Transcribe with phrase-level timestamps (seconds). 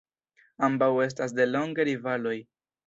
[0.69, 2.39] Ambaŭ estas delonge rivaloj.